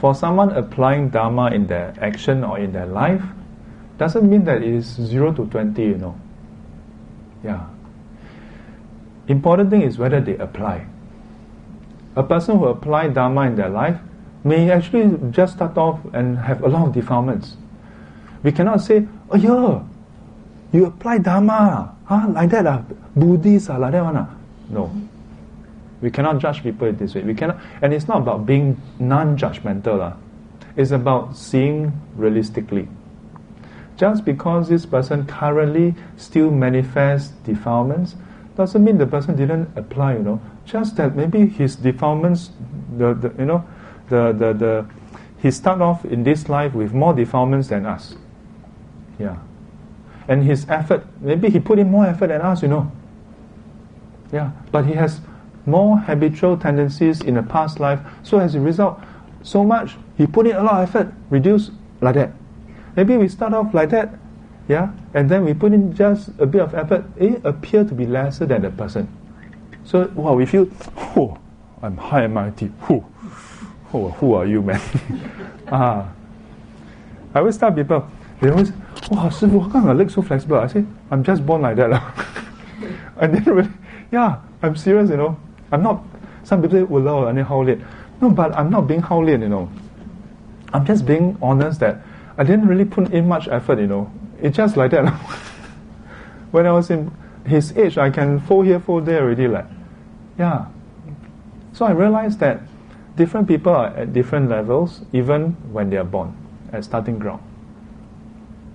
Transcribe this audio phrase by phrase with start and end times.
[0.00, 3.22] for someone applying Dharma in their action or in their life,
[3.98, 6.18] doesn't mean that it is 0 to 20, you know.
[7.44, 7.66] Yeah.
[9.28, 10.86] Important thing is whether they apply.
[12.16, 14.00] A person who apply Dharma in their life
[14.42, 17.56] may actually just start off and have a lot of defilements.
[18.42, 19.84] We cannot say, oh yeah,
[20.72, 22.26] you apply Dharma, huh?
[22.30, 22.82] like that, uh,
[23.14, 24.16] Buddhist, uh, like that one.
[24.16, 24.26] Uh.
[24.70, 24.90] No.
[26.00, 27.22] We cannot judge people this way.
[27.22, 30.16] We cannot, and it's not about being non-judgmental.
[30.76, 32.88] It's about seeing realistically.
[33.96, 38.16] Just because this person currently still manifests defilements,
[38.56, 40.40] doesn't mean the person didn't apply, you know.
[40.64, 42.50] Just that maybe his defilements,
[42.96, 43.64] the, the you know,
[44.08, 44.86] the, the, the,
[45.38, 48.14] he start off in this life with more defilements than us.
[49.18, 49.36] Yeah.
[50.28, 52.90] And his effort, maybe he put in more effort than us, you know.
[54.32, 54.52] Yeah.
[54.70, 55.20] But he has
[55.70, 58.00] more habitual tendencies in the past life.
[58.22, 59.00] So as a result,
[59.42, 61.70] so much, he put in a lot of effort, reduce
[62.00, 62.32] like that.
[62.96, 64.18] Maybe we start off like that,
[64.68, 68.06] yeah, and then we put in just a bit of effort, it appear to be
[68.06, 69.08] lesser than the person.
[69.84, 70.68] So, wow, we feel,
[71.16, 71.38] oh,
[71.82, 73.04] I'm high MIT, who,
[73.94, 74.80] oh, who are you, man?
[75.72, 76.08] ah.
[77.34, 78.08] I always tell people,
[78.40, 78.72] they always,
[79.10, 80.58] wow, Sifu, how come your leg so flexible?
[80.58, 81.92] I say, I'm just born like that.
[83.16, 83.70] I didn't really,
[84.10, 85.38] yeah, I'm serious, you know.
[85.72, 86.04] I'm not,
[86.44, 87.78] some people say, oh, well, I need how late.
[88.20, 89.70] No, but I'm not being how late, you know.
[90.72, 92.02] I'm just being honest that
[92.36, 94.10] I didn't really put in much effort, you know.
[94.40, 95.10] It's just like that.
[96.50, 97.10] when I was in
[97.46, 99.66] his age, I can fall here, fall there already, like,
[100.38, 100.66] yeah.
[101.72, 102.60] So I realized that
[103.16, 106.34] different people are at different levels, even when they are born,
[106.72, 107.42] at starting ground.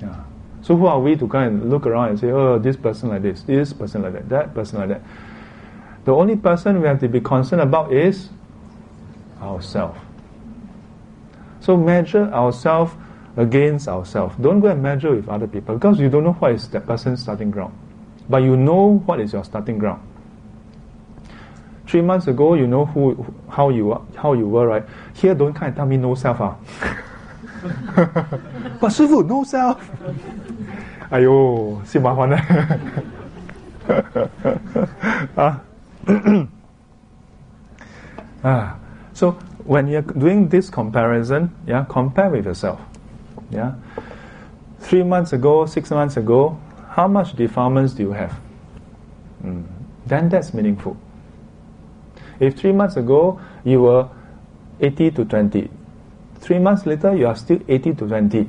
[0.00, 0.24] Yeah.
[0.62, 3.22] So who are we to kind of look around and say, oh, this person like
[3.22, 5.02] this, this person like that, that person like that?
[6.05, 8.29] The only person we have to be concerned about is
[9.41, 9.99] ourselves.
[11.59, 12.93] So measure ourselves
[13.35, 14.35] against ourselves.
[14.41, 17.21] Don't go and measure with other people because you don't know what is that person's
[17.21, 17.73] starting ground.
[18.29, 20.01] But you know what is your starting ground.
[21.85, 24.83] Three months ago, you know who, how you how you were, right?
[25.13, 26.55] Here, don't kind of tell me no self, ah.
[28.79, 29.77] but 师傅 no self.
[31.09, 32.37] 哎呦，是麻烦了。
[35.35, 35.61] 啊，
[38.42, 38.78] 啊
[39.12, 42.78] ，so when you're doing this comparison, yeah, compare with yourself.
[43.50, 43.74] Yeah?
[44.80, 46.58] Three months ago, six months ago,
[46.90, 48.32] how much defilements do you have?
[49.44, 49.64] Mm.
[50.06, 50.96] Then that's meaningful.
[52.40, 54.08] If three months ago you were
[54.80, 55.70] 80 to 20,
[56.40, 58.48] three months later you are still 80 to 20,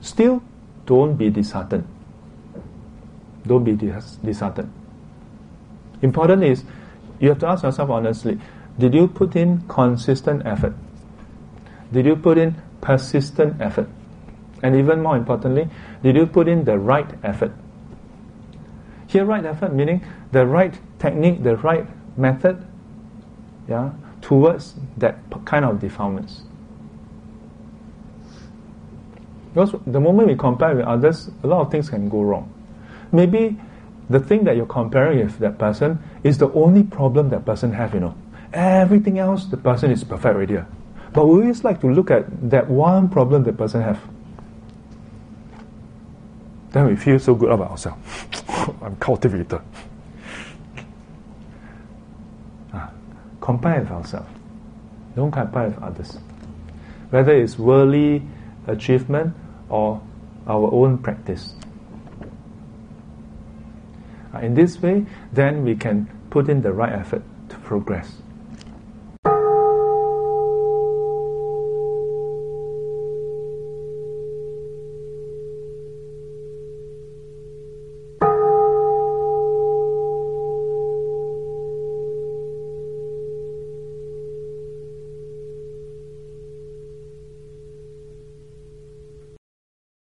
[0.00, 0.42] still
[0.86, 1.86] don't be disheartened.
[3.46, 4.72] Don't be disheartened.
[6.02, 6.64] Important is
[7.20, 8.38] you have to ask yourself honestly
[8.78, 10.74] did you put in consistent effort?
[11.92, 13.88] Did you put in persistent effort?
[14.62, 15.68] And even more importantly,
[16.02, 17.52] did you put in the right effort?
[19.06, 21.86] Here, right effort meaning the right technique, the right
[22.18, 22.66] method,
[23.68, 26.42] yeah, towards that kind of defilements.
[29.52, 32.52] Because the moment we compare with others, a lot of things can go wrong.
[33.12, 33.60] Maybe
[34.10, 37.94] the thing that you're comparing with that person is the only problem that person have,
[37.94, 38.14] you know.
[38.52, 40.66] Everything else, the person is perfect right already.
[41.12, 44.00] But we always like to look at that one problem the person have.
[46.70, 48.24] Then we feel so good about ourselves.
[48.82, 49.60] I'm cultivated.
[52.72, 52.90] Ah,
[53.40, 54.28] compare with ourselves.
[55.14, 56.18] Don't compare with others.
[57.10, 58.22] Whether it's worldly
[58.66, 59.34] achievement
[59.68, 60.02] or
[60.46, 61.54] our own practice.
[64.34, 68.22] Ah, in this way, then we can put in the right effort to progress.